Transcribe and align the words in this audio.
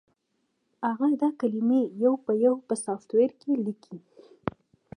هغه 0.87 1.07
دا 1.21 1.29
کلمې 1.41 1.81
یو 2.03 2.13
په 2.25 2.31
یو 2.45 2.53
په 2.67 2.73
سافټویر 2.83 3.31
کې 3.41 3.51
لیکلې 3.65 3.99